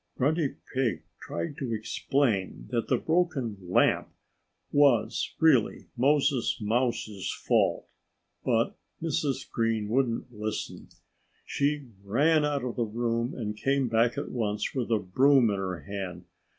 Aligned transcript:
Grunty 0.17 0.55
Pig 0.73 1.03
tried 1.19 1.55
to 1.59 1.75
explain 1.75 2.67
that 2.71 2.87
the 2.87 2.97
broken 2.97 3.55
lamp 3.61 4.09
was 4.71 5.35
really 5.39 5.89
Moses 5.95 6.57
Mouse's 6.59 7.31
fault. 7.31 7.85
But 8.43 8.75
Mrs. 8.99 9.47
Green 9.47 9.89
wouldn't 9.89 10.33
listen. 10.33 10.87
She 11.45 11.89
ran 12.03 12.43
out 12.43 12.63
of 12.63 12.77
the 12.77 12.83
room 12.83 13.35
and 13.35 13.55
came 13.55 13.89
back 13.89 14.17
at 14.17 14.31
once 14.31 14.73
with 14.73 14.89
a 14.89 14.97
broom 14.97 15.51
in 15.51 15.57
her 15.57 15.81
hand. 15.81 16.25